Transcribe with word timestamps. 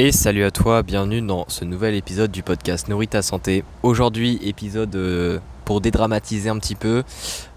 Et 0.00 0.12
salut 0.12 0.44
à 0.44 0.52
toi, 0.52 0.84
bienvenue 0.84 1.20
dans 1.22 1.44
ce 1.48 1.64
nouvel 1.64 1.96
épisode 1.96 2.30
du 2.30 2.44
podcast 2.44 2.86
Nourrit 2.86 3.08
ta 3.08 3.20
santé. 3.20 3.64
Aujourd'hui, 3.82 4.38
épisode 4.44 4.94
euh, 4.94 5.40
pour 5.64 5.80
dédramatiser 5.80 6.48
un 6.48 6.58
petit 6.60 6.76
peu. 6.76 7.02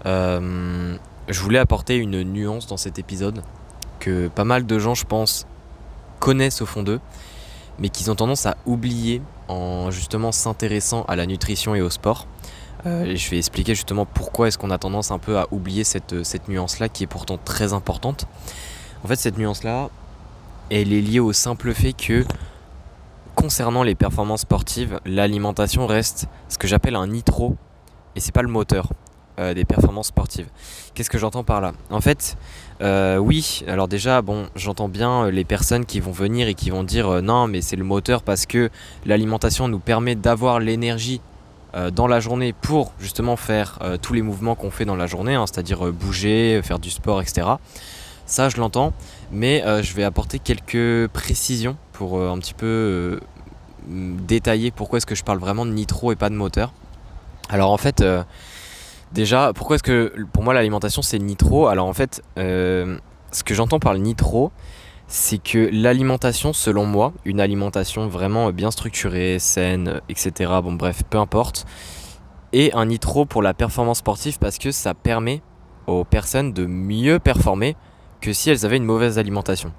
Euh, 0.06 0.96
je 1.28 1.40
voulais 1.40 1.60
apporter 1.60 1.94
une 1.94 2.24
nuance 2.24 2.66
dans 2.66 2.76
cet 2.76 2.98
épisode 2.98 3.44
que 4.00 4.26
pas 4.26 4.42
mal 4.42 4.66
de 4.66 4.78
gens, 4.80 4.96
je 4.96 5.04
pense, 5.04 5.46
connaissent 6.18 6.62
au 6.62 6.66
fond 6.66 6.82
d'eux, 6.82 6.98
mais 7.78 7.90
qu'ils 7.90 8.10
ont 8.10 8.16
tendance 8.16 8.44
à 8.44 8.56
oublier 8.66 9.22
en 9.46 9.92
justement 9.92 10.32
s'intéressant 10.32 11.04
à 11.06 11.14
la 11.14 11.26
nutrition 11.26 11.76
et 11.76 11.80
au 11.80 11.90
sport. 11.90 12.26
Euh, 12.86 13.04
et 13.04 13.16
je 13.16 13.30
vais 13.30 13.38
expliquer 13.38 13.76
justement 13.76 14.04
pourquoi 14.04 14.48
est-ce 14.48 14.58
qu'on 14.58 14.72
a 14.72 14.78
tendance 14.78 15.12
un 15.12 15.20
peu 15.20 15.38
à 15.38 15.46
oublier 15.52 15.84
cette, 15.84 16.24
cette 16.24 16.48
nuance-là 16.48 16.88
qui 16.88 17.04
est 17.04 17.06
pourtant 17.06 17.38
très 17.38 17.72
importante. 17.72 18.26
En 19.04 19.06
fait, 19.06 19.14
cette 19.14 19.38
nuance-là, 19.38 19.90
elle 20.80 20.92
est 20.92 21.00
liée 21.00 21.20
au 21.20 21.32
simple 21.32 21.74
fait 21.74 21.92
que 21.92 22.24
concernant 23.34 23.82
les 23.82 23.94
performances 23.94 24.42
sportives, 24.42 25.00
l'alimentation 25.04 25.86
reste 25.86 26.26
ce 26.48 26.58
que 26.58 26.66
j'appelle 26.66 26.96
un 26.96 27.06
nitro 27.06 27.56
et 28.16 28.20
c'est 28.20 28.32
pas 28.32 28.42
le 28.42 28.48
moteur 28.48 28.88
euh, 29.38 29.54
des 29.54 29.64
performances 29.64 30.08
sportives. 30.08 30.48
Qu'est-ce 30.94 31.10
que 31.10 31.18
j'entends 31.18 31.44
par 31.44 31.60
là? 31.60 31.72
En 31.90 32.00
fait, 32.00 32.36
euh, 32.82 33.16
oui, 33.16 33.62
alors 33.66 33.88
déjà, 33.88 34.22
bon, 34.22 34.46
j'entends 34.56 34.88
bien 34.88 35.24
euh, 35.24 35.30
les 35.30 35.44
personnes 35.44 35.86
qui 35.86 36.00
vont 36.00 36.12
venir 36.12 36.48
et 36.48 36.54
qui 36.54 36.70
vont 36.70 36.84
dire 36.84 37.22
non, 37.22 37.48
mais 37.48 37.60
c'est 37.60 37.76
le 37.76 37.84
moteur 37.84 38.22
parce 38.22 38.46
que 38.46 38.70
l'alimentation 39.06 39.68
nous 39.68 39.78
permet 39.78 40.14
d'avoir 40.14 40.60
l'énergie 40.60 41.20
dans 41.94 42.06
la 42.06 42.20
journée 42.20 42.52
pour 42.52 42.92
justement 43.00 43.34
faire 43.34 43.78
tous 44.02 44.12
les 44.12 44.20
mouvements 44.20 44.54
qu'on 44.54 44.70
fait 44.70 44.84
dans 44.84 44.94
la 44.94 45.06
journée, 45.06 45.36
hein, 45.36 45.46
c'est-à-dire 45.46 45.90
bouger, 45.90 46.60
faire 46.62 46.78
du 46.78 46.90
sport, 46.90 47.22
etc. 47.22 47.46
Ça, 48.26 48.48
je 48.48 48.56
l'entends, 48.58 48.92
mais 49.30 49.64
euh, 49.64 49.82
je 49.82 49.94
vais 49.94 50.04
apporter 50.04 50.38
quelques 50.38 51.08
précisions 51.08 51.76
pour 51.92 52.18
euh, 52.18 52.30
un 52.30 52.38
petit 52.38 52.54
peu 52.54 52.66
euh, 52.66 53.20
détailler 53.88 54.70
pourquoi 54.70 54.98
est-ce 54.98 55.06
que 55.06 55.14
je 55.14 55.24
parle 55.24 55.38
vraiment 55.38 55.66
de 55.66 55.72
nitro 55.72 56.12
et 56.12 56.16
pas 56.16 56.30
de 56.30 56.34
moteur. 56.34 56.72
Alors 57.48 57.70
en 57.70 57.76
fait, 57.76 58.02
déjà, 59.12 59.52
pourquoi 59.54 59.76
est-ce 59.76 59.82
que 59.82 60.14
pour 60.32 60.42
moi 60.42 60.54
l'alimentation 60.54 61.02
c'est 61.02 61.18
nitro? 61.18 61.66
Alors 61.66 61.86
en 61.86 61.92
fait, 61.92 62.22
ce 62.36 63.44
que 63.44 63.52
j'entends 63.52 63.80
par 63.80 63.92
le 63.92 63.98
nitro, 63.98 64.52
c'est 65.08 65.36
que 65.36 65.68
l'alimentation, 65.70 66.54
selon 66.54 66.86
moi, 66.86 67.12
une 67.26 67.40
alimentation 67.40 68.06
vraiment 68.06 68.50
bien 68.52 68.70
structurée, 68.70 69.38
saine, 69.38 70.00
etc., 70.08 70.52
bon 70.62 70.72
bref, 70.72 71.02
peu 71.10 71.18
importe, 71.18 71.66
est 72.54 72.74
un 72.74 72.86
nitro 72.86 73.26
pour 73.26 73.42
la 73.42 73.52
performance 73.52 73.98
sportive 73.98 74.38
parce 74.38 74.56
que 74.56 74.70
ça 74.70 74.94
permet 74.94 75.42
aux 75.86 76.04
personnes 76.04 76.52
de 76.52 76.64
mieux 76.64 77.18
performer 77.18 77.76
que 78.22 78.32
si 78.32 78.48
elles 78.48 78.64
avaient 78.64 78.78
une 78.78 78.84
mauvaise 78.84 79.18
alimentation. 79.18 79.72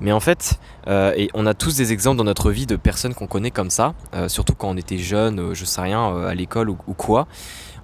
Mais 0.00 0.12
en 0.12 0.20
fait, 0.20 0.58
euh, 0.86 1.12
et 1.16 1.28
on 1.34 1.44
a 1.44 1.52
tous 1.52 1.76
des 1.76 1.92
exemples 1.92 2.16
dans 2.16 2.24
notre 2.24 2.50
vie 2.50 2.64
de 2.64 2.76
personnes 2.76 3.12
qu'on 3.12 3.26
connaît 3.26 3.50
comme 3.50 3.68
ça, 3.68 3.94
euh, 4.14 4.28
surtout 4.28 4.54
quand 4.54 4.70
on 4.70 4.76
était 4.76 4.96
jeune, 4.96 5.40
euh, 5.40 5.54
je 5.54 5.66
sais 5.66 5.82
rien, 5.82 6.16
à 6.26 6.34
l'école 6.34 6.70
ou, 6.70 6.76
quoi. 6.76 7.26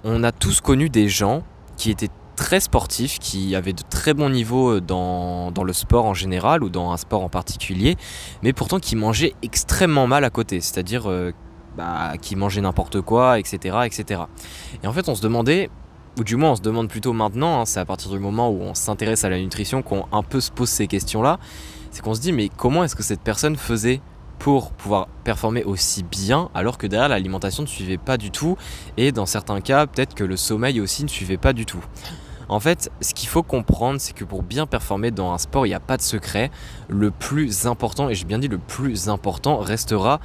On 0.03 0.23
a 0.23 0.31
tous 0.31 0.61
connu 0.61 0.89
des 0.89 1.09
gens 1.09 1.43
qui 1.77 1.91
étaient 1.91 2.09
très 2.35 2.59
sportifs, 2.59 3.19
qui 3.19 3.55
avaient 3.55 3.73
de 3.73 3.83
très 3.89 4.13
bons 4.13 4.29
niveaux 4.29 4.79
dans, 4.79 5.51
le 5.63 5.73
sport 5.73 6.05
en 6.05 6.13
général 6.13 6.63
ou 6.63 6.69
dans 6.69 6.91
un 6.91 6.97
sport 6.97 7.21
en 7.21 7.29
particulier, 7.29 7.97
mais 8.43 8.53
pourtant 8.53 8.79
qui 8.79 8.95
mangeaient 8.95 9.33
extrêmement 9.41 10.07
mal 10.07 10.23
à 10.23 10.29
côté, 10.29 10.59
c'est-à-dire 10.61 11.09
bah, 11.77 12.13
qui 12.21 12.35
mangeaient 12.35 12.61
n'importe 12.61 13.01
quoi, 13.01 13.39
etc., 13.39 13.77
etc. 13.85 14.21
Et 14.83 14.87
en 14.87 14.93
fait, 14.93 15.07
on 15.09 15.15
se 15.15 15.21
demandait 15.21 15.69
ou 16.17 16.23
du 16.23 16.35
moins 16.35 16.51
on 16.51 16.55
se 16.55 16.61
demande 16.61 16.89
plutôt 16.89 17.13
maintenant, 17.13 17.61
hein, 17.61 17.65
c'est 17.65 17.79
à 17.79 17.85
partir 17.85 18.11
du 18.11 18.19
moment 18.19 18.49
où 18.49 18.61
on 18.61 18.73
s'intéresse 18.73 19.23
à 19.23 19.29
la 19.29 19.39
nutrition 19.39 19.81
qu'on 19.81 20.05
un 20.11 20.23
peu 20.23 20.39
se 20.39 20.51
pose 20.51 20.69
ces 20.69 20.87
questions-là, 20.87 21.39
c'est 21.91 22.01
qu'on 22.01 22.13
se 22.13 22.21
dit 22.21 22.31
mais 22.31 22.49
comment 22.49 22.83
est-ce 22.83 22.95
que 22.95 23.03
cette 23.03 23.21
personne 23.21 23.55
faisait 23.55 24.01
pour 24.39 24.71
pouvoir 24.71 25.07
performer 25.23 25.63
aussi 25.63 26.03
bien 26.03 26.49
alors 26.53 26.77
que 26.77 26.87
derrière 26.87 27.09
l'alimentation 27.09 27.63
ne 27.63 27.67
suivait 27.67 27.97
pas 27.97 28.17
du 28.17 28.31
tout? 28.31 28.57
Et 28.97 29.11
dans 29.11 29.25
certains 29.25 29.61
cas 29.61 29.87
peut-être 29.87 30.13
que 30.13 30.23
le 30.23 30.37
sommeil 30.37 30.79
aussi 30.81 31.03
ne 31.03 31.09
suivait 31.09 31.37
pas 31.37 31.53
du 31.53 31.65
tout. 31.65 31.83
En 32.49 32.59
fait, 32.59 32.91
ce 33.01 33.13
qu'il 33.13 33.29
faut 33.29 33.43
comprendre, 33.43 33.99
c'est 33.99 34.13
que 34.13 34.23
pour 34.23 34.43
bien 34.43 34.65
performer 34.65 35.11
dans 35.11 35.31
un 35.31 35.37
sport, 35.37 35.65
il 35.65 35.69
n'y 35.69 35.75
a 35.75 35.79
pas 35.79 35.97
de 35.97 36.01
secret. 36.01 36.51
Le 36.87 37.11
plus 37.11 37.67
important, 37.67 38.09
et 38.09 38.15
j'ai 38.15 38.25
bien 38.25 38.39
dit 38.39 38.47
le 38.47 38.57
plus 38.57 39.09
important, 39.09 39.57
restera 39.57 40.19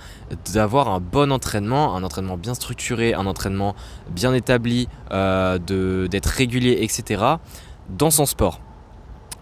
d'avoir 0.53 0.89
un 0.89 1.01
bon 1.01 1.33
entraînement, 1.33 1.97
un 1.97 2.03
entraînement 2.03 2.37
bien 2.37 2.55
structuré, 2.55 3.15
un 3.15 3.27
entraînement 3.27 3.75
bien 4.11 4.35
établi, 4.35 4.89
euh, 5.13 5.59
d'être 5.59 6.27
régulier, 6.27 6.79
etc. 6.83 7.25
dans 7.89 8.11
son 8.11 8.27
sport 8.27 8.61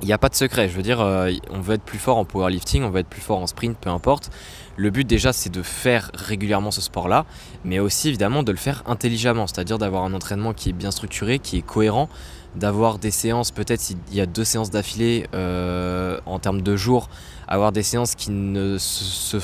il 0.02 0.06
n'y 0.06 0.12
a 0.12 0.18
pas 0.18 0.28
de 0.28 0.34
secret. 0.34 0.68
Je 0.68 0.74
veux 0.74 0.82
dire, 0.82 1.00
euh, 1.00 1.30
on 1.50 1.60
veut 1.60 1.74
être 1.74 1.82
plus 1.82 1.98
fort 1.98 2.18
en 2.18 2.24
powerlifting, 2.24 2.82
on 2.82 2.90
veut 2.90 3.00
être 3.00 3.08
plus 3.08 3.20
fort 3.20 3.38
en 3.38 3.46
sprint, 3.46 3.76
peu 3.78 3.90
importe. 3.90 4.30
Le 4.76 4.90
but 4.90 5.04
déjà, 5.04 5.32
c'est 5.32 5.50
de 5.50 5.62
faire 5.62 6.10
régulièrement 6.14 6.70
ce 6.70 6.80
sport-là, 6.80 7.26
mais 7.64 7.80
aussi 7.80 8.08
évidemment 8.08 8.42
de 8.42 8.52
le 8.52 8.58
faire 8.58 8.84
intelligemment, 8.86 9.46
c'est-à-dire 9.46 9.78
d'avoir 9.78 10.04
un 10.04 10.14
entraînement 10.14 10.52
qui 10.52 10.70
est 10.70 10.72
bien 10.72 10.92
structuré, 10.92 11.40
qui 11.40 11.58
est 11.58 11.62
cohérent, 11.62 12.08
d'avoir 12.54 12.98
des 12.98 13.10
séances, 13.10 13.50
peut-être 13.50 13.80
s'il 13.80 13.98
y 14.12 14.20
a 14.20 14.26
deux 14.26 14.44
séances 14.44 14.70
d'affilée 14.70 15.26
euh, 15.34 16.20
en 16.26 16.38
termes 16.38 16.62
de 16.62 16.76
jours, 16.76 17.08
avoir 17.48 17.72
des 17.72 17.82
séances 17.82 18.14
qui 18.14 18.30
ne 18.30 18.76
se, 18.78 19.38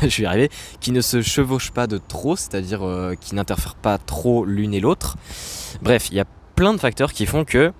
chevauchent 1.22 1.72
pas 1.72 1.86
de 1.86 1.98
trop, 1.98 2.36
c'est-à-dire 2.36 2.86
euh, 2.86 3.14
qui 3.20 3.34
n'interfèrent 3.34 3.74
pas 3.74 3.98
trop 3.98 4.44
l'une 4.44 4.72
et 4.72 4.80
l'autre. 4.80 5.16
Bref, 5.82 6.08
il 6.10 6.16
y 6.16 6.20
a 6.20 6.26
plein 6.54 6.74
de 6.74 6.78
facteurs 6.78 7.12
qui 7.12 7.26
font 7.26 7.44
que 7.44 7.72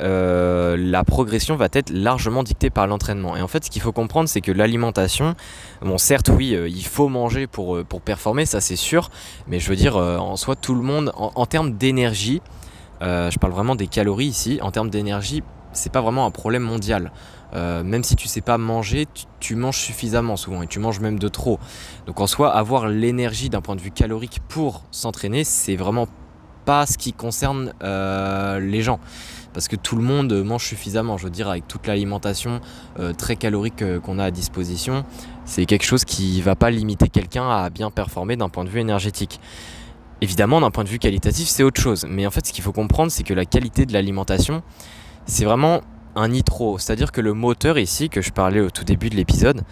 euh, 0.00 0.76
la 0.78 1.04
progression 1.04 1.56
va 1.56 1.68
être 1.72 1.90
largement 1.90 2.42
dictée 2.42 2.70
par 2.70 2.86
l'entraînement. 2.86 3.36
Et 3.36 3.42
en 3.42 3.48
fait, 3.48 3.64
ce 3.64 3.70
qu'il 3.70 3.82
faut 3.82 3.92
comprendre, 3.92 4.28
c'est 4.28 4.40
que 4.40 4.52
l'alimentation, 4.52 5.34
bon, 5.82 5.98
certes, 5.98 6.28
oui, 6.28 6.56
il 6.68 6.84
faut 6.84 7.08
manger 7.08 7.46
pour, 7.46 7.84
pour 7.84 8.00
performer, 8.00 8.46
ça 8.46 8.60
c'est 8.60 8.76
sûr, 8.76 9.10
mais 9.46 9.60
je 9.60 9.68
veux 9.68 9.76
dire, 9.76 9.96
en 9.96 10.36
soi, 10.36 10.56
tout 10.56 10.74
le 10.74 10.82
monde, 10.82 11.12
en 11.16 11.46
termes 11.46 11.72
d'énergie, 11.72 12.40
euh, 13.02 13.30
je 13.30 13.38
parle 13.38 13.52
vraiment 13.52 13.76
des 13.76 13.86
calories 13.86 14.26
ici. 14.26 14.58
En 14.62 14.70
termes 14.70 14.90
d'énergie, 14.90 15.42
c'est 15.72 15.92
pas 15.92 16.00
vraiment 16.00 16.26
un 16.26 16.30
problème 16.30 16.62
mondial. 16.62 17.12
Euh, 17.54 17.84
même 17.84 18.02
si 18.02 18.16
tu 18.16 18.26
sais 18.26 18.40
pas 18.40 18.58
manger, 18.58 19.06
tu, 19.40 19.54
manges 19.54 19.78
suffisamment 19.78 20.36
souvent 20.36 20.62
et 20.62 20.66
tu 20.66 20.78
manges 20.78 21.00
même 21.00 21.18
de 21.18 21.28
trop. 21.28 21.58
Donc 22.06 22.20
en 22.20 22.26
soi, 22.26 22.54
avoir 22.54 22.88
l'énergie 22.88 23.50
d'un 23.50 23.60
point 23.60 23.76
de 23.76 23.80
vue 23.80 23.92
calorique 23.92 24.40
pour 24.48 24.82
s'entraîner, 24.90 25.44
c'est 25.44 25.76
vraiment 25.76 26.08
pas 26.64 26.86
ce 26.86 26.98
qui 26.98 27.12
concerne 27.12 27.72
euh, 27.82 28.58
les 28.58 28.82
gens. 28.82 28.98
Parce 29.56 29.68
que 29.68 29.76
tout 29.76 29.96
le 29.96 30.02
monde 30.02 30.34
mange 30.44 30.66
suffisamment. 30.66 31.16
Je 31.16 31.24
veux 31.24 31.30
dire, 31.30 31.48
avec 31.48 31.66
toute 31.66 31.86
l'alimentation 31.86 32.60
très 33.16 33.36
calorique 33.36 33.82
qu'on 34.00 34.18
a 34.18 34.24
à 34.24 34.30
disposition, 34.30 35.06
c'est 35.46 35.64
quelque 35.64 35.86
chose 35.86 36.04
qui 36.04 36.42
va 36.42 36.54
pas 36.56 36.70
limiter 36.70 37.08
quelqu'un 37.08 37.48
à 37.48 37.70
bien 37.70 37.90
performer 37.90 38.36
d'un 38.36 38.50
point 38.50 38.64
de 38.64 38.68
vue 38.68 38.80
énergétique. 38.80 39.40
Évidemment, 40.20 40.60
d'un 40.60 40.70
point 40.70 40.84
de 40.84 40.90
vue 40.90 40.98
qualitatif, 40.98 41.48
c'est 41.48 41.62
autre 41.62 41.80
chose. 41.80 42.04
Mais 42.06 42.26
en 42.26 42.30
fait, 42.30 42.46
ce 42.46 42.52
qu'il 42.52 42.62
faut 42.62 42.72
comprendre, 42.72 43.10
c'est 43.10 43.22
que 43.22 43.32
la 43.32 43.46
qualité 43.46 43.86
de 43.86 43.94
l'alimentation, 43.94 44.62
c'est 45.24 45.46
vraiment 45.46 45.80
un 46.16 46.28
nitro. 46.28 46.76
C'est-à-dire 46.76 47.10
que 47.10 47.22
le 47.22 47.32
moteur 47.32 47.78
ici, 47.78 48.10
que 48.10 48.20
je 48.20 48.32
parlais 48.32 48.60
au 48.60 48.68
tout 48.68 48.84
début 48.84 49.08
de 49.08 49.16
l'épisode, 49.16 49.62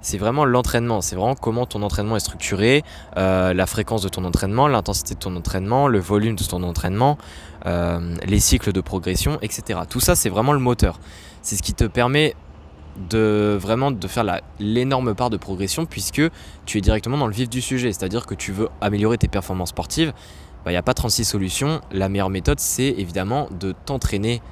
c'est 0.00 0.18
vraiment 0.18 0.44
l'entraînement. 0.44 1.00
C'est 1.00 1.16
vraiment 1.16 1.34
comment 1.34 1.66
ton 1.66 1.82
entraînement 1.82 2.16
est 2.16 2.20
structuré, 2.20 2.82
euh, 3.16 3.52
la 3.54 3.66
fréquence 3.66 4.02
de 4.02 4.08
ton 4.08 4.24
entraînement, 4.24 4.68
l'intensité 4.68 5.14
de 5.14 5.20
ton 5.20 5.34
entraînement, 5.36 5.88
le 5.88 5.98
volume 5.98 6.36
de 6.36 6.44
ton 6.44 6.62
entraînement, 6.62 7.18
euh, 7.66 8.16
les 8.24 8.40
cycles 8.40 8.72
de 8.72 8.80
progression, 8.80 9.38
etc. 9.42 9.80
Tout 9.88 10.00
ça, 10.00 10.14
c'est 10.14 10.28
vraiment 10.28 10.52
le 10.52 10.58
moteur. 10.58 10.98
C'est 11.42 11.56
ce 11.56 11.62
qui 11.62 11.74
te 11.74 11.84
permet 11.84 12.34
de 13.08 13.56
vraiment 13.58 13.90
de 13.90 14.08
faire 14.08 14.24
l'énorme 14.58 15.14
part 15.14 15.30
de 15.30 15.36
progression 15.36 15.86
puisque 15.86 16.22
tu 16.66 16.78
es 16.78 16.80
directement 16.80 17.16
dans 17.16 17.28
le 17.28 17.32
vif 17.32 17.48
du 17.48 17.60
sujet, 17.60 17.92
c'est-à-dire 17.92 18.26
que 18.26 18.34
tu 18.34 18.52
veux 18.52 18.68
améliorer 18.80 19.16
tes 19.16 19.28
performances 19.28 19.70
sportives, 19.70 20.12
il 20.60 20.64
bah, 20.64 20.70
n'y 20.72 20.76
a 20.76 20.82
pas 20.82 20.92
36 20.92 21.24
solutions. 21.24 21.80
La 21.90 22.08
meilleure 22.10 22.28
méthode, 22.28 22.60
c'est 22.60 22.88
évidemment 22.98 23.48
de 23.58 23.72
t'entraîner 23.86 24.42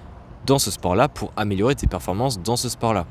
dans 0.46 0.58
ce 0.58 0.70
sport-là 0.70 1.08
pour 1.08 1.32
améliorer 1.37 1.75
tes 1.75 1.87
performances 1.87 2.40
dans 2.40 2.56
ce 2.56 2.70
sport-là. 2.70 3.05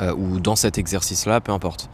Euh, 0.00 0.14
ou 0.14 0.40
dans 0.40 0.56
cet 0.56 0.78
exercice-là, 0.78 1.40
peu 1.40 1.52
importe. 1.52 1.90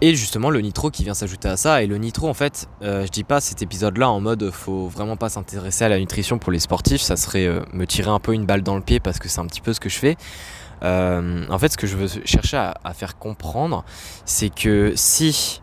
Et 0.00 0.14
justement, 0.14 0.50
le 0.50 0.60
nitro 0.60 0.90
qui 0.90 1.02
vient 1.02 1.14
s'ajouter 1.14 1.48
à 1.48 1.56
ça. 1.56 1.82
Et 1.82 1.86
le 1.86 1.98
nitro, 1.98 2.28
en 2.28 2.34
fait, 2.34 2.68
euh, 2.82 3.04
je 3.04 3.10
dis 3.10 3.24
pas 3.24 3.40
cet 3.40 3.62
épisode-là 3.62 4.08
en 4.08 4.20
mode 4.20 4.50
faut 4.50 4.86
vraiment 4.86 5.16
pas 5.16 5.28
s'intéresser 5.28 5.84
à 5.84 5.88
la 5.88 5.98
nutrition 5.98 6.38
pour 6.38 6.52
les 6.52 6.60
sportifs. 6.60 7.00
Ça 7.00 7.16
serait 7.16 7.46
euh, 7.46 7.62
me 7.72 7.84
tirer 7.84 8.10
un 8.10 8.20
peu 8.20 8.32
une 8.32 8.46
balle 8.46 8.62
dans 8.62 8.76
le 8.76 8.82
pied 8.82 9.00
parce 9.00 9.18
que 9.18 9.28
c'est 9.28 9.40
un 9.40 9.46
petit 9.46 9.60
peu 9.60 9.72
ce 9.72 9.80
que 9.80 9.88
je 9.88 9.98
fais. 9.98 10.16
Euh, 10.84 11.44
en 11.50 11.58
fait, 11.58 11.72
ce 11.72 11.76
que 11.76 11.88
je 11.88 11.96
veux 11.96 12.06
chercher 12.24 12.56
à, 12.56 12.94
faire 12.94 13.18
comprendre, 13.18 13.84
c'est 14.24 14.50
que 14.50 14.92
si 14.94 15.60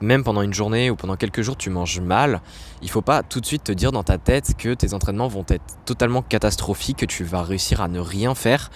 même 0.00 0.24
pendant 0.24 0.42
une 0.42 0.54
journée 0.54 0.90
ou 0.90 0.96
pendant 0.96 1.14
quelques 1.14 1.42
jours 1.42 1.56
tu 1.56 1.68
manges 1.68 2.00
mal, 2.00 2.40
il 2.82 2.90
faut 2.90 3.02
pas 3.02 3.22
tout 3.22 3.38
de 3.38 3.46
suite 3.46 3.64
te 3.64 3.72
dire 3.72 3.92
dans 3.92 4.02
ta 4.02 4.16
tête 4.16 4.56
que 4.56 4.72
tes 4.72 4.94
entraînements 4.94 5.28
vont 5.28 5.44
être 5.48 5.76
totalement 5.84 6.22
catastrophiques, 6.22 6.96
que 6.96 7.06
tu 7.06 7.22
vas 7.22 7.42
réussir 7.42 7.82
à 7.82 7.86
ne 7.86 8.00
rien 8.00 8.34
faire, 8.34 8.70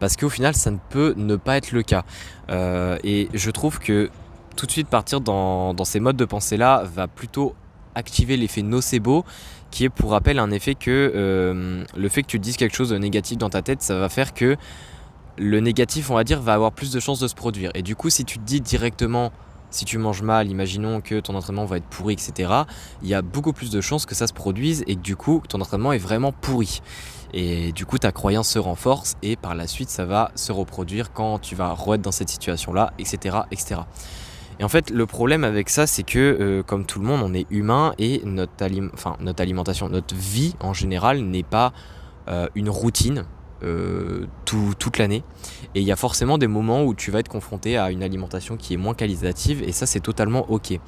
parce 0.00 0.16
qu'au 0.16 0.28
final 0.28 0.54
ça 0.54 0.70
ne 0.70 0.78
peut 0.88 1.14
ne 1.16 1.36
pas 1.36 1.56
être 1.56 1.72
le 1.72 1.82
cas. 1.82 2.04
Euh, 2.50 2.98
et 3.04 3.28
je 3.32 3.50
trouve 3.50 3.78
que 3.78 4.10
tout 4.56 4.66
de 4.66 4.72
suite 4.72 4.88
partir 4.88 5.20
dans, 5.20 5.84
ces 5.84 6.00
modes 6.00 6.16
de 6.16 6.24
pensée 6.24 6.56
là 6.56 6.82
va 6.92 7.06
plutôt 7.06 7.54
activer 7.94 8.36
l'effet 8.36 8.62
nocebo 8.62 9.24
qui 9.70 9.84
est 9.84 9.88
pour 9.88 10.10
rappel 10.10 10.40
un 10.40 10.50
effet 10.50 10.74
que 10.74 11.12
euh, 11.14 11.84
le 11.96 12.08
fait 12.08 12.22
que 12.22 12.26
tu 12.26 12.38
te 12.38 12.42
dises 12.42 12.56
quelque 12.56 12.74
chose 12.74 12.90
de 12.90 12.98
négatif 12.98 13.38
dans 13.38 13.50
ta 13.50 13.62
tête 13.62 13.82
ça 13.82 13.98
va 13.98 14.08
faire 14.08 14.34
que 14.34 14.56
le 15.40 15.60
négatif, 15.60 16.10
on 16.10 16.14
va 16.14 16.24
dire, 16.24 16.40
va 16.40 16.52
avoir 16.52 16.72
plus 16.72 16.92
de 16.92 17.00
chances 17.00 17.18
de 17.18 17.26
se 17.26 17.34
produire. 17.34 17.70
Et 17.74 17.82
du 17.82 17.96
coup, 17.96 18.10
si 18.10 18.24
tu 18.24 18.38
te 18.38 18.44
dis 18.44 18.60
directement, 18.60 19.32
si 19.70 19.84
tu 19.84 19.98
manges 19.98 20.22
mal, 20.22 20.48
imaginons 20.48 21.00
que 21.00 21.20
ton 21.20 21.34
entraînement 21.34 21.64
va 21.64 21.76
être 21.78 21.86
pourri, 21.86 22.14
etc., 22.14 22.52
il 23.02 23.08
y 23.08 23.14
a 23.14 23.22
beaucoup 23.22 23.52
plus 23.52 23.70
de 23.70 23.80
chances 23.80 24.06
que 24.06 24.14
ça 24.14 24.26
se 24.26 24.32
produise 24.32 24.82
et 24.86 24.96
que 24.96 25.00
du 25.00 25.16
coup, 25.16 25.42
ton 25.48 25.60
entraînement 25.60 25.92
est 25.92 25.98
vraiment 25.98 26.32
pourri. 26.32 26.82
Et 27.32 27.72
du 27.72 27.86
coup, 27.86 27.98
ta 27.98 28.10
croyance 28.10 28.48
se 28.48 28.58
renforce 28.58 29.16
et 29.22 29.36
par 29.36 29.54
la 29.54 29.66
suite, 29.66 29.88
ça 29.88 30.04
va 30.04 30.32
se 30.34 30.50
reproduire 30.52 31.12
quand 31.12 31.38
tu 31.38 31.54
vas 31.54 31.72
re-être 31.72 32.02
dans 32.02 32.12
cette 32.12 32.28
situation-là, 32.28 32.92
etc., 32.98 33.38
etc. 33.52 33.82
Et 34.58 34.64
en 34.64 34.68
fait, 34.68 34.90
le 34.90 35.06
problème 35.06 35.44
avec 35.44 35.70
ça, 35.70 35.86
c'est 35.86 36.02
que, 36.02 36.18
euh, 36.18 36.62
comme 36.62 36.84
tout 36.84 37.00
le 37.00 37.06
monde, 37.06 37.22
on 37.24 37.32
est 37.32 37.46
humain 37.50 37.94
et 37.98 38.20
notre 38.24 38.62
alimentation, 39.40 39.88
notre 39.88 40.14
vie 40.14 40.54
en 40.60 40.74
général 40.74 41.22
n'est 41.22 41.44
pas 41.44 41.72
euh, 42.28 42.46
une 42.54 42.68
routine 42.68 43.24
euh, 43.62 44.26
toute 44.44 44.98
l'année. 44.98 45.22
Et 45.74 45.80
il 45.80 45.86
y 45.86 45.92
a 45.92 45.96
forcément 45.96 46.38
des 46.38 46.46
moments 46.46 46.84
où 46.84 46.94
tu 46.94 47.10
vas 47.10 47.20
être 47.20 47.28
confronté 47.28 47.76
à 47.76 47.90
une 47.90 48.02
alimentation 48.02 48.56
qui 48.56 48.74
est 48.74 48.76
moins 48.76 48.94
qualitative 48.94 49.62
et 49.62 49.72
ça, 49.72 49.86
c'est 49.86 50.00
totalement 50.00 50.50
ok. 50.50 50.78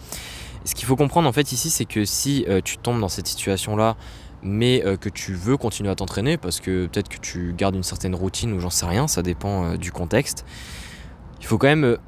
Ce 0.64 0.74
qu'il 0.74 0.86
faut 0.86 0.96
comprendre 0.96 1.28
en 1.28 1.32
fait 1.32 1.52
ici, 1.52 1.70
c'est 1.70 1.84
que 1.84 2.04
si 2.04 2.46
tu 2.64 2.78
tombes 2.78 3.00
dans 3.00 3.08
cette 3.08 3.26
situation-là, 3.26 3.96
mais 4.42 4.82
que 5.00 5.08
tu 5.08 5.34
veux 5.34 5.56
continuer 5.56 5.90
à 5.90 5.96
t'entraîner, 5.96 6.36
parce 6.36 6.60
que 6.60 6.86
peut-être 6.86 7.08
que 7.08 7.18
tu 7.18 7.52
gardes 7.56 7.74
une 7.74 7.82
certaine 7.82 8.14
routine 8.14 8.52
ou 8.52 8.60
j'en 8.60 8.70
sais 8.70 8.86
rien, 8.86 9.08
ça 9.08 9.22
dépend 9.22 9.74
du 9.74 9.90
contexte, 9.90 10.44
il 11.40 11.46
faut 11.46 11.58
quand 11.58 11.66
même 11.66 11.98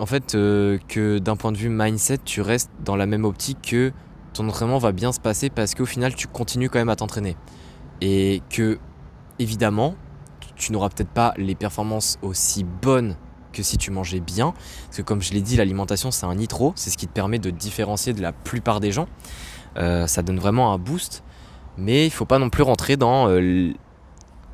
en 0.00 0.06
fait, 0.06 0.34
euh, 0.34 0.78
que 0.88 1.18
d'un 1.18 1.36
point 1.36 1.52
de 1.52 1.58
vue 1.58 1.68
mindset, 1.68 2.20
tu 2.24 2.40
restes 2.40 2.70
dans 2.82 2.96
la 2.96 3.04
même 3.04 3.26
optique 3.26 3.58
que 3.60 3.92
ton 4.32 4.48
entraînement 4.48 4.78
va 4.78 4.92
bien 4.92 5.12
se 5.12 5.20
passer 5.20 5.50
parce 5.50 5.74
qu'au 5.74 5.84
final, 5.84 6.14
tu 6.14 6.26
continues 6.26 6.70
quand 6.70 6.78
même 6.78 6.88
à 6.88 6.96
t'entraîner. 6.96 7.36
Et 8.00 8.40
que, 8.48 8.78
évidemment, 9.40 9.96
tu 10.56 10.72
n'auras 10.72 10.90
peut-être 10.90 11.10
pas 11.10 11.34
les 11.36 11.54
performances 11.54 12.18
aussi 12.22 12.64
bonnes 12.64 13.16
que 13.52 13.64
si 13.64 13.78
tu 13.78 13.90
mangeais 13.90 14.20
bien. 14.20 14.54
Parce 14.84 14.98
que 14.98 15.02
comme 15.02 15.22
je 15.22 15.32
l'ai 15.32 15.40
dit, 15.40 15.56
l'alimentation, 15.56 16.12
c'est 16.12 16.26
un 16.26 16.34
nitro. 16.36 16.72
C'est 16.76 16.90
ce 16.90 16.96
qui 16.96 17.08
te 17.08 17.12
permet 17.12 17.40
de 17.40 17.50
différencier 17.50 18.12
de 18.12 18.22
la 18.22 18.32
plupart 18.32 18.78
des 18.78 18.92
gens. 18.92 19.08
Euh, 19.76 20.06
ça 20.06 20.22
donne 20.22 20.38
vraiment 20.38 20.72
un 20.72 20.78
boost. 20.78 21.24
Mais 21.76 22.04
il 22.04 22.10
ne 22.10 22.12
faut 22.12 22.26
pas 22.26 22.38
non 22.38 22.50
plus 22.50 22.62
rentrer 22.62 22.96
dans 22.96 23.28
euh, 23.28 23.72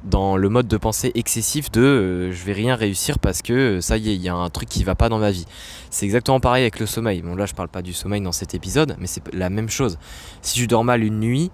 dans 0.06 0.36
le 0.36 0.48
mode 0.48 0.68
de 0.68 0.76
pensée 0.76 1.10
excessif 1.14 1.70
de 1.72 1.80
euh, 1.80 2.32
je 2.32 2.44
vais 2.44 2.52
rien 2.52 2.76
réussir 2.76 3.18
parce 3.18 3.42
que 3.42 3.52
euh, 3.52 3.80
ça 3.80 3.96
y 3.96 4.10
est, 4.10 4.14
il 4.14 4.22
y 4.22 4.28
a 4.28 4.34
un 4.34 4.48
truc 4.50 4.68
qui 4.68 4.84
va 4.84 4.94
pas 4.94 5.08
dans 5.08 5.18
ma 5.18 5.30
vie. 5.30 5.46
C'est 5.90 6.06
exactement 6.06 6.40
pareil 6.40 6.62
avec 6.62 6.78
le 6.78 6.86
sommeil. 6.86 7.22
Bon 7.22 7.34
là 7.34 7.46
je 7.46 7.54
parle 7.54 7.68
pas 7.68 7.82
du 7.82 7.92
sommeil 7.92 8.20
dans 8.20 8.32
cet 8.32 8.54
épisode, 8.54 8.96
mais 9.00 9.06
c'est 9.06 9.22
la 9.34 9.50
même 9.50 9.68
chose. 9.68 9.98
Si 10.42 10.54
tu 10.54 10.66
dors 10.66 10.84
mal 10.84 11.02
une 11.02 11.18
nuit, 11.18 11.50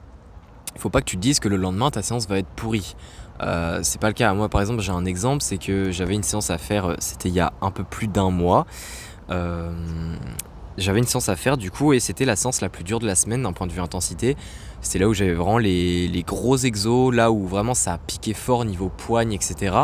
il 0.75 0.81
faut 0.81 0.91
pas 0.91 1.01
que 1.01 1.07
tu 1.07 1.17
te 1.17 1.23
dises 1.23 1.41
que 1.41 1.49
le 1.49 1.57
lendemain 1.57 1.91
ta 1.91 2.03
séance 2.03 2.29
va 2.29 2.39
être 2.39 2.49
pourrie. 2.49 2.95
Euh, 3.43 3.81
c'est 3.83 4.01
pas 4.01 4.09
le 4.09 4.15
cas. 4.15 4.33
Moi 4.35 4.49
par 4.49 4.61
exemple 4.61 4.81
j'ai 4.81 4.93
un 4.93 5.05
exemple, 5.05 5.43
c'est 5.43 5.59
que 5.59 5.91
j'avais 5.91 6.15
une 6.15 6.23
séance 6.23 6.51
à 6.51 6.59
faire, 6.59 6.97
c'était 6.99 7.29
il 7.29 7.35
y 7.35 7.41
a 7.41 7.53
un 7.61 7.71
peu 7.71 7.85
plus 7.85 8.09
d'un 8.09 8.31
mois. 8.31 8.67
j'avais 10.79 10.99
une 10.99 11.07
séance 11.07 11.29
à 11.29 11.37
faire 11.37 11.57
du 11.57 11.71
coup 11.71 11.93
et 11.93 12.01
c'était 12.01 12.25
la 12.25 12.37
séance 12.37 12.61
la 12.61 12.69
plus 12.69 12.85
dure 12.85 12.99
de 12.99 13.07
la 13.07 13.15
semaine 13.15 13.43
d'un 13.43 13.53
point 13.53 13.67
de 13.67 13.73
vue 13.73 13.81
intensité. 13.81 14.37
C'était 14.83 14.99
là 14.99 15.09
où 15.09 15.15
j'avais 15.15 15.33
vraiment 15.33 15.59
les, 15.59 16.25
gros 16.27 16.57
exos, 16.57 17.15
là 17.15 17.31
où 17.31 17.47
vraiment 17.47 17.75
ça 17.75 17.95
a 17.95 17.99
piqué 17.99 18.35
fort 18.35 18.65
niveau 18.65 18.89
poigne, 18.89 19.33
etc. 19.33 19.77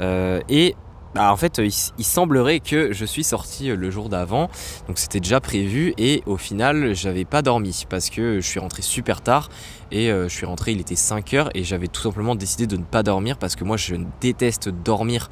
Euh, 0.00 0.40
et 0.48 0.74
bah, 1.16 1.32
en 1.32 1.36
fait, 1.36 1.62
il, 1.64 2.04
semblerait 2.04 2.60
que 2.60 2.92
je 2.92 3.06
suis 3.06 3.24
sorti 3.24 3.68
le 3.68 3.90
jour 3.90 4.10
d'avant, 4.10 4.50
donc 4.86 4.98
c'était 4.98 5.20
déjà 5.20 5.40
prévu, 5.40 5.94
et 5.96 6.22
au 6.26 6.36
final, 6.36 6.94
j'avais 6.94 7.24
pas 7.24 7.40
dormi 7.40 7.86
parce 7.88 8.10
que 8.10 8.40
je 8.40 8.46
suis 8.46 8.60
rentré 8.60 8.82
super 8.82 9.22
tard, 9.22 9.48
et 9.90 10.10
euh, 10.10 10.28
je 10.28 10.34
suis 10.34 10.44
rentré, 10.44 10.72
il 10.72 10.80
était 10.80 10.94
5 10.94 11.32
heures, 11.32 11.50
et 11.54 11.64
j'avais 11.64 11.88
tout 11.88 12.02
simplement 12.02 12.34
décidé 12.34 12.66
de 12.66 12.76
ne 12.76 12.84
pas 12.84 13.02
dormir 13.02 13.38
parce 13.38 13.56
que 13.56 13.64
moi 13.64 13.78
je 13.78 13.96
déteste 14.20 14.68
dormir 14.68 15.30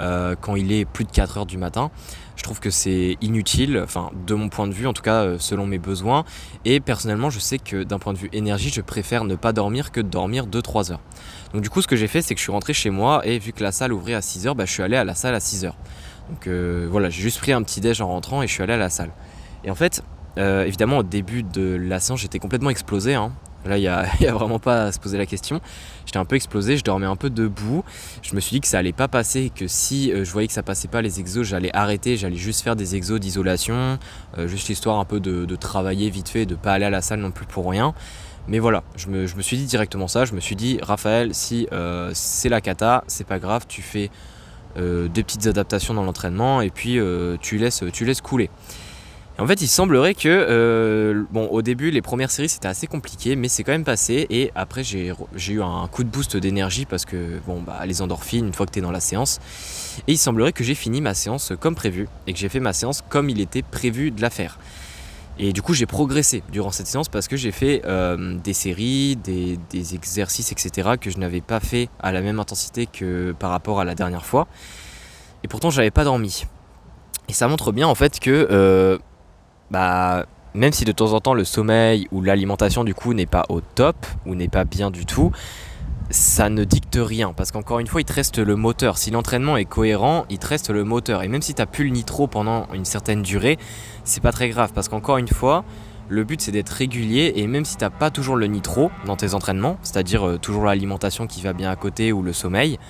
euh, 0.00 0.34
quand 0.40 0.56
il 0.56 0.72
est 0.72 0.84
plus 0.84 1.04
de 1.04 1.10
4 1.10 1.38
heures 1.38 1.46
du 1.46 1.58
matin. 1.58 1.90
Je 2.36 2.42
trouve 2.42 2.58
que 2.58 2.70
c'est 2.70 3.18
inutile, 3.20 3.78
enfin 3.84 4.10
de 4.26 4.34
mon 4.34 4.48
point 4.48 4.66
de 4.66 4.72
vue, 4.72 4.86
en 4.86 4.94
tout 4.94 5.02
cas 5.02 5.24
euh, 5.24 5.36
selon 5.38 5.66
mes 5.66 5.78
besoins. 5.78 6.24
Et 6.64 6.80
personnellement, 6.80 7.28
je 7.28 7.38
sais 7.38 7.58
que 7.58 7.82
d'un 7.82 7.98
point 7.98 8.14
de 8.14 8.18
vue 8.18 8.30
énergie, 8.32 8.70
je 8.70 8.80
préfère 8.80 9.24
ne 9.24 9.34
pas 9.34 9.52
dormir 9.52 9.92
que 9.92 10.00
de 10.00 10.08
dormir 10.08 10.46
2-3 10.46 10.92
heures. 10.92 11.00
Donc 11.52 11.62
du 11.62 11.68
coup, 11.68 11.82
ce 11.82 11.86
que 11.86 11.96
j'ai 11.96 12.06
fait, 12.06 12.22
c'est 12.22 12.34
que 12.34 12.38
je 12.38 12.44
suis 12.44 12.52
rentré 12.52 12.72
chez 12.72 12.90
moi 12.90 13.26
et 13.26 13.38
vu 13.38 13.52
que 13.52 13.62
la 13.62 13.72
salle 13.72 13.92
ouvrait 13.92 14.14
à 14.14 14.22
6 14.22 14.46
heures, 14.46 14.54
bah, 14.54 14.64
je 14.64 14.72
suis 14.72 14.82
allé 14.82 14.96
à 14.96 15.04
la 15.04 15.14
salle 15.14 15.34
à 15.34 15.40
6 15.40 15.66
heures. 15.66 15.76
Donc 16.30 16.46
euh, 16.46 16.88
voilà, 16.90 17.10
j'ai 17.10 17.20
juste 17.20 17.38
pris 17.38 17.52
un 17.52 17.62
petit 17.62 17.80
déj 17.80 18.00
en 18.00 18.08
rentrant 18.08 18.42
et 18.42 18.46
je 18.46 18.52
suis 18.52 18.62
allé 18.62 18.72
à 18.72 18.78
la 18.78 18.90
salle. 18.90 19.10
Et 19.64 19.70
en 19.70 19.74
fait, 19.74 20.02
évidemment, 20.38 20.98
au 20.98 21.02
début 21.02 21.42
de 21.42 21.76
la 21.76 22.00
séance, 22.00 22.20
j'étais 22.20 22.38
complètement 22.38 22.70
explosé. 22.70 23.14
Hein. 23.14 23.32
Là, 23.64 23.78
il 23.78 23.82
n'y 23.82 23.88
a, 23.88 24.32
vraiment 24.32 24.58
pas 24.58 24.84
à 24.84 24.92
se 24.92 24.98
poser 24.98 25.18
la 25.18 25.26
question. 25.26 25.60
J'étais 26.06 26.18
un 26.18 26.24
peu 26.24 26.36
explosé, 26.36 26.76
je 26.76 26.84
dormais 26.84 27.06
un 27.06 27.16
peu 27.16 27.30
debout. 27.30 27.84
Je 28.22 28.34
me 28.34 28.40
suis 28.40 28.54
dit 28.54 28.60
que 28.60 28.66
ça 28.66 28.78
allait 28.78 28.92
pas 28.92 29.08
passer 29.08 29.50
que 29.54 29.66
si 29.66 30.12
euh, 30.12 30.24
je 30.24 30.32
voyais 30.32 30.48
que 30.48 30.54
ça 30.54 30.62
passait 30.62 30.88
pas 30.88 31.02
les 31.02 31.20
exos, 31.20 31.46
j'allais 31.46 31.70
arrêter, 31.74 32.16
j'allais 32.16 32.36
juste 32.36 32.62
faire 32.62 32.76
des 32.76 32.96
exos 32.96 33.20
d'isolation, 33.20 33.98
euh, 34.38 34.48
juste 34.48 34.68
histoire 34.70 34.98
un 34.98 35.04
peu 35.04 35.20
de, 35.20 35.56
travailler 35.56 36.08
vite 36.10 36.28
fait, 36.28 36.46
de 36.46 36.54
pas 36.54 36.72
aller 36.72 36.86
à 36.86 36.90
la 36.90 37.02
salle 37.02 37.20
non 37.20 37.30
plus 37.30 37.46
pour 37.46 37.68
rien. 37.68 37.94
Mais 38.48 38.58
voilà, 38.58 38.82
je 38.96 39.08
me, 39.08 39.26
suis 39.42 39.58
dit 39.58 39.66
directement 39.66 40.08
ça. 40.08 40.24
Je 40.24 40.34
me 40.34 40.40
suis 40.40 40.56
dit, 40.56 40.78
Raphaël, 40.82 41.34
si 41.34 41.68
euh, 41.72 42.10
c'est 42.14 42.48
la 42.48 42.60
cata, 42.60 43.04
c'est 43.06 43.26
pas 43.26 43.38
grave, 43.38 43.66
tu 43.68 43.82
fais 43.82 44.10
des 44.76 45.24
petites 45.24 45.48
adaptations 45.48 45.94
dans 45.94 46.04
l'entraînement 46.04 46.60
et 46.60 46.70
puis 46.70 46.98
tu, 47.40 47.58
laisses, 47.58 47.82
tu 47.92 48.04
laisses 48.04 48.20
couler. 48.20 48.48
En 49.40 49.46
fait, 49.46 49.62
il 49.62 49.68
semblerait 49.68 50.12
que, 50.12 50.28
euh, 50.28 51.24
bon, 51.30 51.46
au 51.46 51.62
début, 51.62 51.90
les 51.90 52.02
premières 52.02 52.30
séries 52.30 52.50
c'était 52.50 52.68
assez 52.68 52.86
compliqué, 52.86 53.36
mais 53.36 53.48
c'est 53.48 53.64
quand 53.64 53.72
même 53.72 53.84
passé. 53.84 54.26
Et 54.28 54.52
après, 54.54 54.84
j'ai 54.84 55.14
eu 55.48 55.62
un 55.62 55.88
coup 55.88 56.04
de 56.04 56.10
boost 56.10 56.36
d'énergie 56.36 56.84
parce 56.84 57.06
que, 57.06 57.40
bon, 57.46 57.62
bah, 57.62 57.80
les 57.86 58.02
endorphines, 58.02 58.46
une 58.48 58.52
fois 58.52 58.66
que 58.66 58.72
tu 58.72 58.80
es 58.80 58.82
dans 58.82 58.90
la 58.90 59.00
séance. 59.00 59.38
Et 60.06 60.12
il 60.12 60.18
semblerait 60.18 60.52
que 60.52 60.62
j'ai 60.62 60.74
fini 60.74 61.00
ma 61.00 61.14
séance 61.14 61.54
comme 61.58 61.74
prévu 61.74 62.06
et 62.26 62.34
que 62.34 62.38
j'ai 62.38 62.50
fait 62.50 62.60
ma 62.60 62.74
séance 62.74 63.02
comme 63.08 63.30
il 63.30 63.40
était 63.40 63.62
prévu 63.62 64.10
de 64.10 64.20
la 64.20 64.28
faire. 64.28 64.58
Et 65.38 65.54
du 65.54 65.62
coup, 65.62 65.72
j'ai 65.72 65.86
progressé 65.86 66.42
durant 66.52 66.70
cette 66.70 66.86
séance 66.86 67.08
parce 67.08 67.26
que 67.26 67.38
j'ai 67.38 67.50
fait 67.50 67.80
euh, 67.86 68.36
des 68.44 68.52
séries, 68.52 69.16
des, 69.16 69.58
des, 69.70 69.94
exercices, 69.94 70.52
etc. 70.52 70.90
que 71.00 71.08
je 71.08 71.16
n'avais 71.16 71.40
pas 71.40 71.60
fait 71.60 71.88
à 71.98 72.12
la 72.12 72.20
même 72.20 72.40
intensité 72.40 72.84
que 72.84 73.32
par 73.38 73.50
rapport 73.50 73.80
à 73.80 73.86
la 73.86 73.94
dernière 73.94 74.26
fois. 74.26 74.48
Et 75.44 75.48
pourtant, 75.48 75.70
j'avais 75.70 75.90
pas 75.90 76.04
dormi. 76.04 76.44
Et 77.30 77.32
ça 77.32 77.48
montre 77.48 77.72
bien 77.72 77.86
en 77.86 77.94
fait 77.94 78.20
que 78.20 78.48
euh, 78.50 78.98
bah, 79.70 80.26
même 80.54 80.72
si 80.72 80.84
de 80.84 80.92
temps 80.92 81.12
en 81.12 81.20
temps 81.20 81.34
le 81.34 81.44
sommeil 81.44 82.08
ou 82.10 82.22
l'alimentation 82.22 82.84
du 82.84 82.94
coup 82.94 83.14
n'est 83.14 83.26
pas 83.26 83.44
au 83.48 83.60
top 83.60 84.06
ou 84.26 84.34
n'est 84.34 84.48
pas 84.48 84.64
bien 84.64 84.90
du 84.90 85.06
tout, 85.06 85.30
ça 86.10 86.48
ne 86.48 86.64
dicte 86.64 86.98
rien 87.00 87.32
parce 87.32 87.52
qu'encore 87.52 87.78
une 87.78 87.86
fois 87.86 88.00
il 88.00 88.04
te 88.04 88.12
reste 88.12 88.38
le 88.38 88.56
moteur. 88.56 88.98
Si 88.98 89.10
l'entraînement 89.10 89.56
est 89.56 89.64
cohérent, 89.64 90.24
il 90.28 90.38
te 90.38 90.46
reste 90.46 90.70
le 90.70 90.82
moteur. 90.82 91.22
Et 91.22 91.28
même 91.28 91.42
si 91.42 91.54
tu 91.54 91.62
n'as 91.62 91.66
plus 91.66 91.84
le 91.84 91.90
nitro 91.90 92.26
pendant 92.26 92.66
une 92.74 92.84
certaine 92.84 93.22
durée, 93.22 93.58
c'est 94.04 94.22
pas 94.22 94.32
très 94.32 94.48
grave 94.48 94.72
parce 94.74 94.88
qu'encore 94.88 95.18
une 95.18 95.28
fois, 95.28 95.64
le 96.08 96.24
but 96.24 96.40
c'est 96.40 96.50
d'être 96.50 96.70
régulier 96.70 97.32
et 97.36 97.46
même 97.46 97.64
si 97.64 97.76
tu 97.76 97.84
n'as 97.84 97.90
pas 97.90 98.10
toujours 98.10 98.34
le 98.34 98.46
nitro 98.46 98.90
dans 99.06 99.16
tes 99.16 99.34
entraînements, 99.34 99.78
c'est-à-dire 99.82 100.26
euh, 100.26 100.38
toujours 100.38 100.64
l'alimentation 100.64 101.28
qui 101.28 101.42
va 101.42 101.52
bien 101.52 101.70
à 101.70 101.76
côté 101.76 102.12
ou 102.12 102.22
le 102.22 102.32
sommeil, 102.32 102.80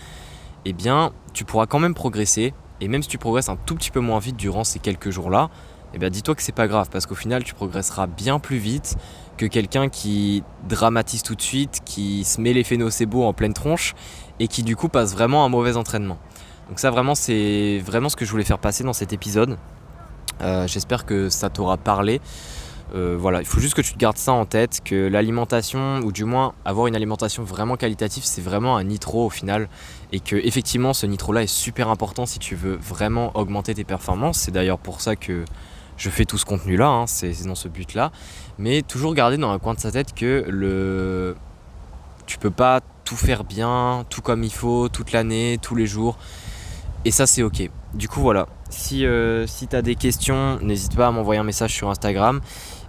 eh 0.64 0.72
bien 0.72 1.12
tu 1.34 1.44
pourras 1.44 1.66
quand 1.66 1.78
même 1.78 1.94
progresser. 1.94 2.54
Et 2.80 2.88
même 2.88 3.02
si 3.02 3.10
tu 3.10 3.18
progresses 3.18 3.50
un 3.50 3.56
tout 3.56 3.74
petit 3.74 3.90
peu 3.90 4.00
moins 4.00 4.20
vite 4.20 4.36
durant 4.36 4.64
ces 4.64 4.78
quelques 4.78 5.10
jours-là, 5.10 5.50
eh 5.94 5.98
bien 5.98 6.10
dis-toi 6.10 6.34
que 6.34 6.42
c'est 6.42 6.54
pas 6.54 6.68
grave 6.68 6.88
parce 6.90 7.06
qu'au 7.06 7.14
final 7.14 7.44
tu 7.44 7.54
progresseras 7.54 8.06
bien 8.06 8.38
plus 8.38 8.58
vite 8.58 8.96
que 9.36 9.46
quelqu'un 9.46 9.88
qui 9.88 10.42
dramatise 10.68 11.22
tout 11.22 11.34
de 11.34 11.42
suite, 11.42 11.80
qui 11.84 12.24
se 12.24 12.40
met 12.40 12.52
les 12.52 12.76
nocebo 12.76 13.24
en 13.24 13.32
pleine 13.32 13.54
tronche 13.54 13.94
et 14.38 14.48
qui 14.48 14.62
du 14.62 14.76
coup 14.76 14.88
passe 14.88 15.12
vraiment 15.14 15.44
un 15.44 15.48
mauvais 15.48 15.76
entraînement. 15.76 16.18
Donc 16.68 16.78
ça 16.78 16.90
vraiment 16.90 17.14
c'est 17.14 17.82
vraiment 17.84 18.08
ce 18.08 18.16
que 18.16 18.24
je 18.24 18.30
voulais 18.30 18.44
faire 18.44 18.58
passer 18.58 18.84
dans 18.84 18.92
cet 18.92 19.12
épisode. 19.12 19.56
Euh, 20.42 20.66
j'espère 20.66 21.06
que 21.06 21.28
ça 21.28 21.50
t'aura 21.50 21.76
parlé. 21.76 22.20
Euh, 22.94 23.16
voilà, 23.18 23.40
il 23.40 23.46
faut 23.46 23.60
juste 23.60 23.74
que 23.74 23.82
tu 23.82 23.92
te 23.92 23.98
gardes 23.98 24.16
ça 24.16 24.32
en 24.32 24.44
tête, 24.44 24.80
que 24.84 25.06
l'alimentation, 25.06 26.00
ou 26.00 26.10
du 26.10 26.24
moins 26.24 26.54
avoir 26.64 26.88
une 26.88 26.96
alimentation 26.96 27.44
vraiment 27.44 27.76
qualitative, 27.76 28.24
c'est 28.24 28.40
vraiment 28.40 28.76
un 28.76 28.84
nitro 28.84 29.26
au 29.26 29.30
final, 29.30 29.68
et 30.12 30.18
que 30.18 30.36
effectivement 30.36 30.92
ce 30.92 31.06
nitro-là 31.06 31.44
est 31.44 31.46
super 31.46 31.88
important 31.88 32.26
si 32.26 32.38
tu 32.38 32.56
veux 32.56 32.76
vraiment 32.76 33.30
augmenter 33.36 33.74
tes 33.74 33.84
performances. 33.84 34.38
C'est 34.38 34.50
d'ailleurs 34.50 34.78
pour 34.78 35.00
ça 35.00 35.14
que 35.14 35.44
je 36.00 36.08
fais 36.08 36.24
tout 36.24 36.38
ce 36.38 36.46
contenu-là, 36.46 36.88
hein, 36.88 37.06
c'est 37.06 37.44
dans 37.44 37.54
ce 37.54 37.68
but-là. 37.68 38.10
Mais 38.58 38.80
toujours 38.80 39.14
garder 39.14 39.36
dans 39.36 39.50
un 39.50 39.58
coin 39.58 39.74
de 39.74 39.80
sa 39.80 39.92
tête 39.92 40.14
que 40.14 40.46
le... 40.48 41.36
tu 42.26 42.38
peux 42.38 42.50
pas 42.50 42.80
tout 43.04 43.16
faire 43.16 43.44
bien, 43.44 44.06
tout 44.08 44.22
comme 44.22 44.42
il 44.42 44.52
faut, 44.52 44.88
toute 44.88 45.12
l'année, 45.12 45.58
tous 45.60 45.74
les 45.74 45.86
jours. 45.86 46.16
Et 47.04 47.10
ça, 47.10 47.26
c'est 47.26 47.42
ok. 47.42 47.70
Du 47.92 48.08
coup, 48.08 48.20
voilà. 48.20 48.46
Si, 48.70 49.04
euh, 49.04 49.46
si 49.46 49.68
tu 49.68 49.76
as 49.76 49.82
des 49.82 49.94
questions, 49.94 50.58
n'hésite 50.62 50.96
pas 50.96 51.08
à 51.08 51.10
m'envoyer 51.10 51.38
un 51.38 51.44
message 51.44 51.74
sur 51.74 51.90
Instagram. 51.90 52.40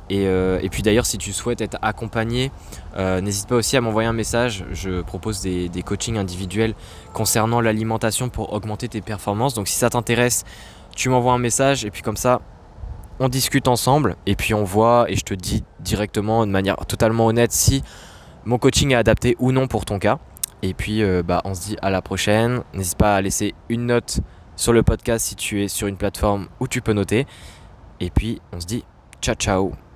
Et, 0.10 0.27
euh, 0.27 0.65
puis 0.72 0.82
d'ailleurs, 0.82 1.06
si 1.06 1.18
tu 1.18 1.34
souhaites 1.34 1.60
être 1.60 1.77
accompagné, 1.82 2.50
euh, 2.96 3.20
n'hésite 3.20 3.48
pas 3.48 3.56
aussi 3.56 3.75
à 3.75 3.82
m'envoyer 3.82 4.08
un 4.08 4.13
message. 4.13 4.63
Je 4.72 5.01
propose 5.01 5.41
des, 5.41 5.68
des 5.68 5.84
coachings 5.84 6.18
individuels 6.18 6.75
concernant 7.12 7.60
l'alimentation 7.60 8.30
pour 8.30 8.53
augmenter 8.53 8.88
tes 8.88 9.01
performances. 9.01 9.53
Donc 9.53 9.68
si 9.68 9.75
ça 9.75 9.89
t'intéresse, 9.89 10.46
tu 10.96 11.10
m'envoies 11.10 11.34
un 11.34 11.39
message 11.39 11.84
et 11.84 11.91
puis 11.91 12.01
comme 12.03 12.18
ça, 12.18 12.41
on 13.21 13.29
discute 13.29 13.67
ensemble 13.67 14.15
et 14.25 14.35
puis 14.35 14.55
on 14.55 14.63
voit 14.63 15.05
et 15.07 15.15
je 15.15 15.23
te 15.23 15.35
dis 15.35 15.63
directement 15.79 16.45
de 16.47 16.51
manière 16.51 16.75
totalement 16.87 17.27
honnête 17.27 17.51
si 17.51 17.83
mon 18.45 18.57
coaching 18.57 18.91
est 18.91 18.95
adapté 18.95 19.35
ou 19.37 19.51
non 19.51 19.67
pour 19.67 19.85
ton 19.85 19.99
cas. 19.99 20.17
Et 20.63 20.73
puis, 20.73 21.03
euh, 21.03 21.21
bah, 21.23 21.41
on 21.45 21.53
se 21.53 21.61
dit 21.61 21.77
à 21.83 21.91
la 21.91 22.01
prochaine. 22.01 22.63
N'hésite 22.73 22.97
pas 22.97 23.15
à 23.15 23.21
laisser 23.21 23.53
une 23.69 23.85
note 23.85 24.21
sur 24.55 24.73
le 24.73 24.81
podcast 24.81 25.27
si 25.27 25.35
tu 25.35 25.63
es 25.63 25.67
sur 25.67 25.87
une 25.87 25.97
plateforme 25.97 26.47
où 26.59 26.67
tu 26.67 26.81
peux 26.81 26.93
noter. 26.93 27.27
Et 27.99 28.09
puis, 28.09 28.41
on 28.53 28.59
se 28.59 28.65
dit 28.65 28.83
ciao 29.21 29.35
ciao 29.35 29.90